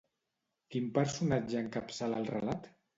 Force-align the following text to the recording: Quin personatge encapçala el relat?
Quin 0.75 0.89
personatge 0.97 1.63
encapçala 1.65 2.23
el 2.25 2.31
relat? 2.37 2.71